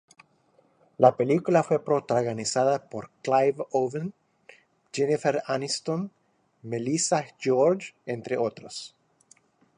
[0.97, 4.15] La película fue protagonizada por Clive Owen,
[4.91, 6.09] Jennifer Aniston
[6.63, 8.95] y Melissa George, entre otros.